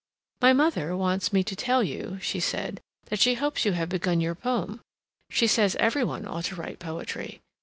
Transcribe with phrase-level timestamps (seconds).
[0.41, 4.19] "My mother wants me to tell you," she said, "that she hopes you have begun
[4.19, 4.81] your poem.
[5.29, 7.39] She says every one ought to write poetry....